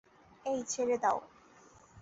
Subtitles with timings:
[0.45, 1.17] এই, ছেড়ে দাও।